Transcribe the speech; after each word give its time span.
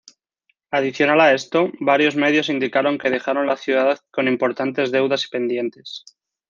Adicional 0.71 1.21
a 1.21 1.31
esto, 1.31 1.71
varios 1.79 2.15
medios 2.15 2.49
indicaron 2.49 2.97
que 2.97 3.11
dejaron 3.11 3.45
la 3.45 3.55
ciudad 3.55 3.99
con 4.09 4.27
importantes 4.27 4.89
deudas 4.91 5.27
pendientes. 5.27 6.05